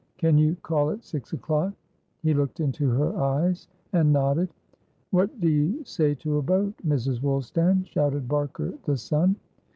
"Can 0.17 0.35
you 0.39 0.55
call 0.63 0.89
at 0.89 1.03
six 1.03 1.31
o'clock?" 1.31 1.73
He 2.23 2.33
looked 2.33 2.59
into 2.59 2.89
her 2.89 3.15
eyes, 3.15 3.67
and 3.93 4.11
nodded. 4.11 4.49
"What 5.11 5.39
do 5.39 5.47
you 5.47 5.83
say 5.83 6.15
to 6.15 6.39
a 6.39 6.41
boat, 6.41 6.73
Mrs. 6.83 7.21
Woolstan?" 7.21 7.85
shouted 7.85 8.27
Barker 8.27 8.73
the 8.85 8.97
son. 8.97 9.35